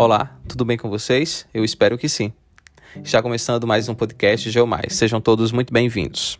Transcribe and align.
Olá, 0.00 0.38
tudo 0.46 0.64
bem 0.64 0.78
com 0.78 0.88
vocês? 0.88 1.44
Eu 1.52 1.64
espero 1.64 1.98
que 1.98 2.08
sim. 2.08 2.32
Está 3.02 3.20
começando 3.20 3.66
mais 3.66 3.88
um 3.88 3.96
podcast 3.96 4.48
Geomais. 4.48 4.92
Sejam 4.92 5.20
todos 5.20 5.50
muito 5.50 5.72
bem-vindos. 5.72 6.38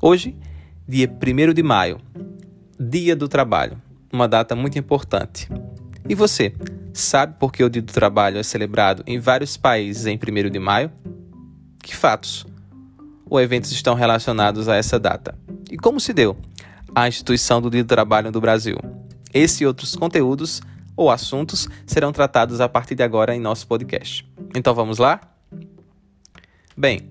Hoje, 0.00 0.34
dia 0.88 1.06
1 1.06 1.52
de 1.52 1.62
maio, 1.62 2.00
Dia 2.80 3.14
do 3.14 3.28
Trabalho, 3.28 3.76
uma 4.10 4.26
data 4.26 4.56
muito 4.56 4.78
importante. 4.78 5.46
E 6.08 6.14
você, 6.14 6.54
sabe 6.94 7.38
por 7.38 7.52
que 7.52 7.62
o 7.62 7.68
Dia 7.68 7.82
do 7.82 7.92
Trabalho 7.92 8.38
é 8.38 8.42
celebrado 8.42 9.02
em 9.06 9.18
vários 9.18 9.58
países 9.58 10.06
em 10.06 10.16
1 10.16 10.48
de 10.48 10.58
maio? 10.58 10.90
Que 11.82 11.94
fatos 11.94 12.46
ou 13.28 13.38
eventos 13.38 13.70
estão 13.72 13.94
relacionados 13.94 14.70
a 14.70 14.76
essa 14.76 14.98
data? 14.98 15.38
E 15.70 15.76
como 15.76 16.00
se 16.00 16.14
deu 16.14 16.34
a 16.94 17.06
instituição 17.06 17.60
do 17.60 17.68
Dia 17.68 17.84
do 17.84 17.88
Trabalho 17.88 18.32
no 18.32 18.40
Brasil? 18.40 18.78
Esse 19.34 19.64
e 19.64 19.66
outros 19.66 19.94
conteúdos 19.94 20.62
ou 20.96 21.10
assuntos 21.10 21.68
serão 21.86 22.12
tratados 22.12 22.60
a 22.60 22.68
partir 22.68 22.94
de 22.94 23.02
agora 23.02 23.34
em 23.34 23.40
nosso 23.40 23.66
podcast. 23.66 24.28
Então 24.54 24.74
vamos 24.74 24.98
lá? 24.98 25.20
Bem, 26.76 27.10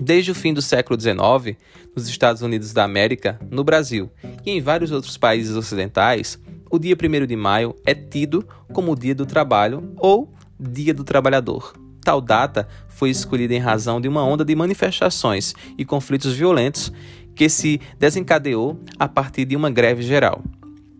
desde 0.00 0.30
o 0.30 0.34
fim 0.34 0.52
do 0.54 0.62
século 0.62 0.98
XIX, 1.00 1.56
nos 1.94 2.08
Estados 2.08 2.42
Unidos 2.42 2.72
da 2.72 2.84
América, 2.84 3.38
no 3.50 3.64
Brasil 3.64 4.10
e 4.44 4.50
em 4.50 4.60
vários 4.60 4.90
outros 4.90 5.16
países 5.16 5.56
ocidentais, 5.56 6.38
o 6.70 6.78
dia 6.78 6.94
1 6.94 7.26
de 7.26 7.36
maio 7.36 7.74
é 7.86 7.94
tido 7.94 8.46
como 8.72 8.92
o 8.92 8.96
Dia 8.96 9.14
do 9.14 9.26
Trabalho 9.26 9.92
ou 9.96 10.32
Dia 10.58 10.92
do 10.92 11.04
Trabalhador. 11.04 11.74
Tal 12.02 12.20
data 12.20 12.68
foi 12.88 13.10
escolhida 13.10 13.54
em 13.54 13.58
razão 13.58 14.00
de 14.00 14.08
uma 14.08 14.24
onda 14.24 14.44
de 14.44 14.54
manifestações 14.54 15.54
e 15.76 15.84
conflitos 15.84 16.34
violentos 16.34 16.92
que 17.34 17.48
se 17.48 17.80
desencadeou 17.98 18.80
a 18.98 19.06
partir 19.06 19.44
de 19.44 19.54
uma 19.54 19.70
greve 19.70 20.02
geral. 20.02 20.42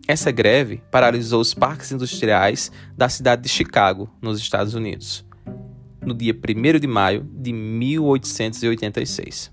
Essa 0.09 0.30
greve 0.30 0.80
paralisou 0.91 1.39
os 1.39 1.53
parques 1.53 1.93
industriais 1.93 2.73
da 2.96 3.10
cidade 3.10 3.43
de 3.43 3.49
Chicago, 3.51 4.09
nos 4.23 4.41
Estados 4.41 4.73
Unidos, 4.73 5.23
no 6.01 6.15
dia 6.15 6.32
1 6.32 6.80
de 6.80 6.87
maio 6.87 7.29
de 7.30 7.52
1886. 7.52 9.52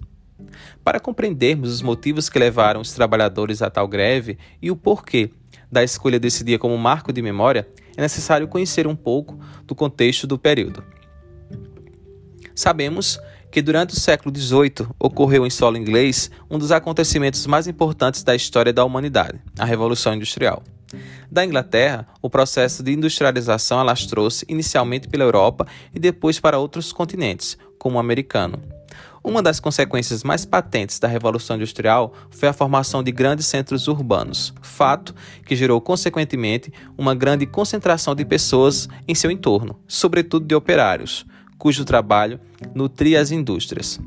Para 0.82 1.02
compreendermos 1.02 1.74
os 1.74 1.82
motivos 1.82 2.30
que 2.30 2.40
levaram 2.40 2.80
os 2.80 2.94
trabalhadores 2.94 3.62
a 3.62 3.70
tal 3.70 3.86
greve 3.86 4.38
e 4.62 4.72
o 4.72 4.78
porquê 4.78 5.30
da 5.70 5.84
escolha 5.84 6.18
desse 6.18 6.42
dia 6.42 6.58
como 6.58 6.78
marco 6.78 7.12
de 7.12 7.22
memória, 7.22 7.68
é 7.98 8.02
necessário 8.02 8.48
conhecer 8.48 8.88
um 8.88 8.96
pouco 8.96 9.38
do 9.66 9.76
contexto 9.76 10.26
do 10.26 10.40
período. 10.40 10.82
Sabemos 12.56 13.20
que 13.56 13.62
durante 13.62 13.94
o 13.94 13.98
século 13.98 14.38
XVIII 14.38 14.86
ocorreu 15.00 15.46
em 15.46 15.50
solo 15.50 15.78
inglês 15.78 16.30
um 16.52 16.60
dos 16.60 16.74
acontecimentos 16.74 17.48
mais 17.48 17.68
importantes 17.68 18.22
da 18.22 18.36
história 18.36 18.74
da 18.74 18.84
humanidade, 18.84 19.40
a 19.58 19.64
Revolução 19.64 20.14
Industrial. 20.14 20.62
Da 21.32 21.46
Inglaterra, 21.46 22.06
o 22.22 22.30
processo 22.30 22.84
de 22.84 22.92
industrialização 22.92 23.80
alastrou-se 23.80 24.46
inicialmente 24.50 25.08
pela 25.08 25.24
Europa 25.24 25.66
e 25.94 26.00
depois 26.00 26.38
para 26.38 26.60
outros 26.60 26.92
continentes, 26.92 27.58
como 27.80 27.96
o 27.96 28.00
americano. 28.00 28.62
Uma 29.24 29.42
das 29.42 29.62
consequências 29.62 30.22
mais 30.22 30.44
patentes 30.44 31.00
da 31.00 31.08
Revolução 31.08 31.56
Industrial 31.56 32.12
foi 32.30 32.50
a 32.50 32.54
formação 32.54 33.02
de 33.02 33.14
grandes 33.14 33.46
centros 33.46 33.88
urbanos, 33.88 34.54
fato 34.62 35.16
que 35.46 35.56
gerou, 35.56 35.80
consequentemente, 35.80 36.74
uma 36.98 37.16
grande 37.16 37.46
concentração 37.46 38.14
de 38.14 38.26
pessoas 38.26 38.90
em 39.08 39.16
seu 39.16 39.32
entorno, 39.32 39.80
sobretudo 39.88 40.46
de 40.46 40.54
operários, 40.54 41.26
cujo 41.66 41.84
trabalho 41.84 42.40
nutria 42.76 43.20
as 43.20 43.32
indústrias. 43.32 44.00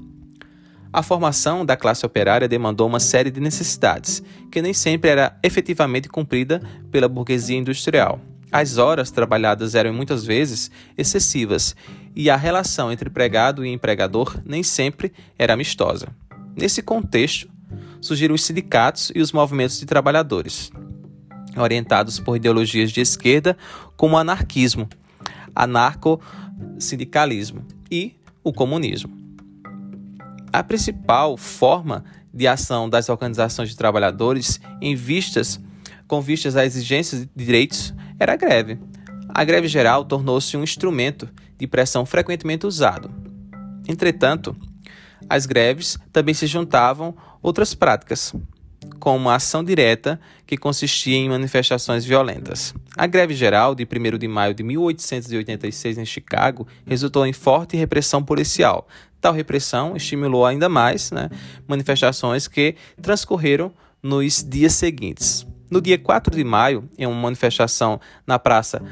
A 0.92 1.02
formação 1.02 1.66
da 1.66 1.76
classe 1.76 2.06
operária 2.06 2.46
demandou 2.46 2.86
uma 2.86 3.00
série 3.00 3.32
de 3.32 3.40
necessidades, 3.40 4.22
que 4.48 4.62
nem 4.62 4.72
sempre 4.72 5.10
era 5.10 5.36
efetivamente 5.42 6.08
cumprida 6.08 6.62
pela 6.92 7.08
burguesia 7.08 7.58
industrial. 7.58 8.20
As 8.52 8.78
horas 8.78 9.10
trabalhadas 9.10 9.74
eram 9.74 9.92
muitas 9.92 10.24
vezes 10.24 10.70
excessivas 10.96 11.74
e 12.14 12.30
a 12.30 12.36
relação 12.36 12.92
entre 12.92 13.08
empregado 13.08 13.66
e 13.66 13.72
empregador 13.72 14.40
nem 14.46 14.62
sempre 14.62 15.12
era 15.36 15.54
amistosa. 15.54 16.14
Nesse 16.54 16.80
contexto, 16.80 17.50
surgiram 18.00 18.36
os 18.36 18.44
sindicatos 18.44 19.10
e 19.16 19.20
os 19.20 19.32
movimentos 19.32 19.80
de 19.80 19.84
trabalhadores, 19.84 20.70
orientados 21.56 22.20
por 22.20 22.36
ideologias 22.36 22.92
de 22.92 23.00
esquerda 23.00 23.58
como 23.96 24.14
o 24.14 24.18
anarquismo, 24.18 24.88
anarco 25.58 26.20
sindicalismo 26.78 27.66
e 27.90 28.14
o 28.44 28.52
comunismo. 28.52 29.16
A 30.52 30.62
principal 30.62 31.36
forma 31.36 32.04
de 32.32 32.46
ação 32.46 32.88
das 32.88 33.08
organizações 33.08 33.68
de 33.68 33.76
trabalhadores 33.76 34.60
em 34.80 34.94
vistas 34.94 35.60
com 36.06 36.20
vistas 36.20 36.56
a 36.56 36.64
exigências 36.64 37.22
de 37.22 37.44
direitos 37.44 37.92
era 38.18 38.32
a 38.32 38.36
greve. 38.36 38.78
A 39.28 39.44
greve 39.44 39.68
geral 39.68 40.04
tornou-se 40.04 40.56
um 40.56 40.62
instrumento 40.62 41.28
de 41.58 41.66
pressão 41.66 42.06
frequentemente 42.06 42.66
usado. 42.66 43.10
Entretanto, 43.86 44.56
as 45.28 45.44
greves 45.44 45.98
também 46.12 46.32
se 46.32 46.46
juntavam 46.46 47.14
outras 47.42 47.74
práticas, 47.74 48.32
como 48.98 49.28
a 49.28 49.36
ação 49.36 49.62
direta, 49.64 50.20
que 50.46 50.56
consistia 50.56 51.16
em 51.16 51.28
manifestações 51.28 52.04
violentas. 52.04 52.74
A 52.96 53.06
greve 53.06 53.34
geral 53.34 53.74
de 53.74 53.84
1 53.84 54.18
de 54.18 54.28
maio 54.28 54.54
de 54.54 54.62
1886 54.62 55.98
em 55.98 56.04
Chicago 56.04 56.66
resultou 56.86 57.26
em 57.26 57.32
forte 57.32 57.76
repressão 57.76 58.22
policial. 58.22 58.86
Tal 59.20 59.32
repressão 59.32 59.96
estimulou 59.96 60.46
ainda 60.46 60.68
mais 60.68 61.10
né, 61.10 61.28
manifestações 61.66 62.46
que 62.46 62.76
transcorreram 63.00 63.72
nos 64.02 64.44
dias 64.44 64.74
seguintes. 64.74 65.46
No 65.70 65.80
dia 65.80 65.98
4 65.98 66.34
de 66.34 66.44
maio, 66.44 66.88
em 66.96 67.06
uma 67.06 67.20
manifestação 67.20 68.00
na 68.26 68.38
praça 68.38 68.82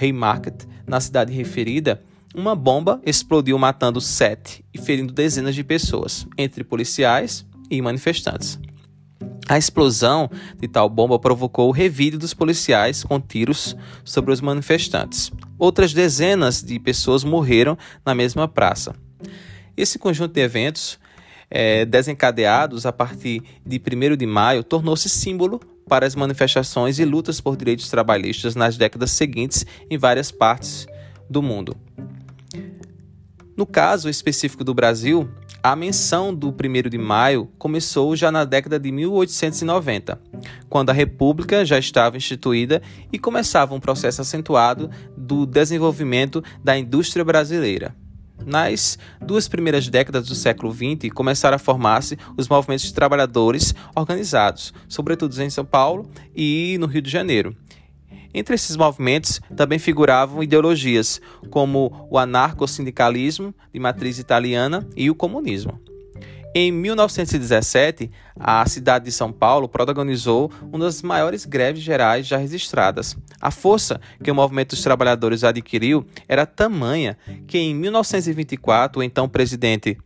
Haymarket, 0.00 0.66
na 0.86 1.00
cidade 1.00 1.32
referida, 1.32 2.02
uma 2.34 2.54
bomba 2.54 3.00
explodiu 3.06 3.58
matando 3.58 4.00
sete 4.00 4.62
e 4.74 4.78
ferindo 4.78 5.12
dezenas 5.12 5.54
de 5.54 5.64
pessoas, 5.64 6.26
entre 6.36 6.62
policiais 6.62 7.46
e 7.70 7.80
manifestantes. 7.80 8.58
A 9.48 9.56
explosão 9.56 10.28
de 10.58 10.66
tal 10.66 10.88
bomba 10.88 11.18
provocou 11.18 11.68
o 11.68 11.72
revide 11.72 12.18
dos 12.18 12.34
policiais 12.34 13.04
com 13.04 13.20
tiros 13.20 13.76
sobre 14.04 14.32
os 14.32 14.40
manifestantes. 14.40 15.30
Outras 15.56 15.92
dezenas 15.92 16.62
de 16.62 16.80
pessoas 16.80 17.22
morreram 17.22 17.78
na 18.04 18.14
mesma 18.14 18.48
praça. 18.48 18.94
Esse 19.76 19.98
conjunto 19.98 20.32
de 20.32 20.40
eventos, 20.40 20.98
é, 21.48 21.84
desencadeados 21.84 22.86
a 22.86 22.92
partir 22.92 23.42
de 23.64 23.80
1 23.80 24.16
de 24.16 24.26
maio, 24.26 24.64
tornou-se 24.64 25.08
símbolo 25.08 25.60
para 25.88 26.04
as 26.04 26.16
manifestações 26.16 26.98
e 26.98 27.04
lutas 27.04 27.40
por 27.40 27.56
direitos 27.56 27.88
trabalhistas 27.88 28.56
nas 28.56 28.76
décadas 28.76 29.12
seguintes 29.12 29.64
em 29.88 29.96
várias 29.96 30.32
partes 30.32 30.86
do 31.30 31.40
mundo. 31.40 31.76
No 33.56 33.64
caso 33.64 34.08
específico 34.08 34.64
do 34.64 34.74
Brasil, 34.74 35.30
a 35.66 35.74
menção 35.74 36.32
do 36.32 36.50
1 36.50 36.88
de 36.88 36.96
maio 36.96 37.50
começou 37.58 38.14
já 38.14 38.30
na 38.30 38.44
década 38.44 38.78
de 38.78 38.92
1890, 38.92 40.20
quando 40.68 40.90
a 40.90 40.92
República 40.92 41.66
já 41.66 41.76
estava 41.76 42.16
instituída 42.16 42.80
e 43.12 43.18
começava 43.18 43.74
um 43.74 43.80
processo 43.80 44.20
acentuado 44.20 44.88
do 45.16 45.44
desenvolvimento 45.44 46.40
da 46.62 46.78
indústria 46.78 47.24
brasileira. 47.24 47.96
Nas 48.44 48.96
duas 49.20 49.48
primeiras 49.48 49.88
décadas 49.88 50.28
do 50.28 50.36
século 50.36 50.72
XX, 50.72 51.12
começaram 51.12 51.56
a 51.56 51.58
formar-se 51.58 52.16
os 52.36 52.48
movimentos 52.48 52.84
de 52.84 52.94
trabalhadores 52.94 53.74
organizados, 53.96 54.72
sobretudo 54.88 55.36
em 55.42 55.50
São 55.50 55.64
Paulo 55.64 56.08
e 56.32 56.76
no 56.78 56.86
Rio 56.86 57.02
de 57.02 57.10
Janeiro, 57.10 57.56
entre 58.36 58.54
esses 58.54 58.76
movimentos 58.76 59.40
também 59.56 59.78
figuravam 59.78 60.42
ideologias 60.42 61.20
como 61.50 62.06
o 62.10 62.18
anarcossindicalismo, 62.18 63.54
de 63.72 63.80
matriz 63.80 64.18
italiana, 64.18 64.86
e 64.94 65.10
o 65.10 65.14
comunismo. 65.14 65.80
Em 66.54 66.72
1917, 66.72 68.10
a 68.38 68.66
cidade 68.66 69.06
de 69.06 69.12
São 69.12 69.30
Paulo 69.30 69.68
protagonizou 69.68 70.50
uma 70.72 70.84
das 70.84 71.02
maiores 71.02 71.44
greves 71.44 71.82
gerais 71.82 72.26
já 72.26 72.36
registradas. 72.36 73.16
A 73.40 73.50
força 73.50 74.00
que 74.22 74.30
o 74.30 74.34
movimento 74.34 74.70
dos 74.70 74.82
trabalhadores 74.82 75.44
adquiriu 75.44 76.06
era 76.26 76.46
tamanha 76.46 77.16
que, 77.46 77.58
em 77.58 77.74
1924, 77.74 79.00
o 79.00 79.02
então 79.02 79.28
presidente 79.28 79.98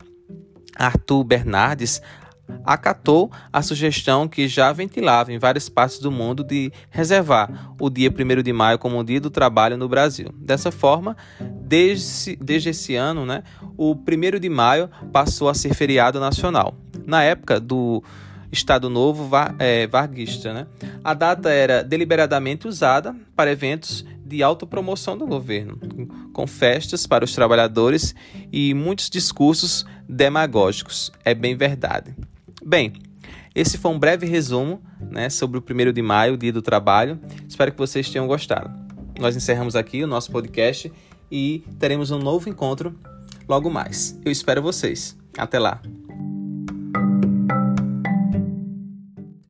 Arthur 0.75 1.23
Bernardes 1.23 2.01
acatou 2.65 3.31
a 3.51 3.61
sugestão 3.61 4.27
que 4.27 4.47
já 4.47 4.71
ventilava 4.71 5.31
em 5.31 5.39
várias 5.39 5.69
partes 5.69 5.99
do 5.99 6.11
mundo 6.11 6.43
de 6.43 6.71
reservar 6.89 7.73
o 7.79 7.89
dia 7.89 8.09
1 8.09 8.41
de 8.41 8.53
maio 8.53 8.79
como 8.79 8.99
o 8.99 9.03
Dia 9.03 9.19
do 9.19 9.29
Trabalho 9.29 9.77
no 9.77 9.87
Brasil. 9.87 10.29
Dessa 10.35 10.71
forma, 10.71 11.15
desde, 11.39 12.35
desde 12.35 12.69
esse 12.69 12.95
ano, 12.95 13.25
né, 13.25 13.43
o 13.77 13.93
1 13.93 14.39
de 14.39 14.49
maio 14.49 14.89
passou 15.11 15.49
a 15.49 15.53
ser 15.53 15.73
feriado 15.73 16.19
nacional. 16.19 16.75
Na 17.05 17.23
época 17.23 17.59
do 17.59 18.03
Estado 18.51 18.89
Novo 18.89 19.29
é, 19.57 19.87
Varguista, 19.87 20.53
né, 20.53 20.67
a 21.03 21.13
data 21.13 21.49
era 21.49 21.83
deliberadamente 21.83 22.67
usada 22.67 23.15
para 23.35 23.51
eventos 23.51 24.05
de 24.31 24.41
autopromoção 24.41 25.17
do 25.17 25.27
governo, 25.27 25.77
com 26.31 26.47
festas 26.47 27.05
para 27.05 27.25
os 27.25 27.35
trabalhadores 27.35 28.15
e 28.51 28.73
muitos 28.73 29.09
discursos 29.09 29.85
demagógicos. 30.07 31.11
É 31.25 31.33
bem 31.33 31.55
verdade. 31.55 32.15
Bem, 32.63 32.93
esse 33.55 33.77
foi 33.77 33.91
um 33.91 33.99
breve 33.99 34.25
resumo 34.25 34.81
né, 34.99 35.29
sobre 35.29 35.57
o 35.57 35.63
1 35.63 35.91
de 35.91 36.01
maio, 36.01 36.37
Dia 36.37 36.53
do 36.53 36.61
Trabalho. 36.61 37.19
Espero 37.47 37.71
que 37.71 37.77
vocês 37.77 38.09
tenham 38.09 38.27
gostado. 38.27 38.71
Nós 39.19 39.35
encerramos 39.35 39.75
aqui 39.75 40.03
o 40.03 40.07
nosso 40.07 40.31
podcast 40.31 40.91
e 41.31 41.63
teremos 41.79 42.11
um 42.11 42.19
novo 42.19 42.49
encontro 42.49 42.95
logo 43.47 43.69
mais. 43.69 44.19
Eu 44.23 44.31
espero 44.31 44.61
vocês. 44.61 45.17
Até 45.37 45.59
lá! 45.59 45.81